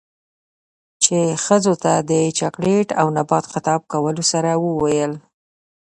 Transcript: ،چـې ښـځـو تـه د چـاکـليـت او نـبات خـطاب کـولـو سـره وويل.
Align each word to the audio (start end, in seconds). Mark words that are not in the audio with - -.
،چـې 1.03 1.17
ښـځـو 1.43 1.73
تـه 1.83 1.93
د 2.09 2.11
چـاکـليـت 2.37 2.89
او 2.99 3.07
نـبات 3.17 3.45
خـطاب 3.51 3.81
کـولـو 3.91 4.23
سـره 4.31 4.53
وويل. 4.65 5.13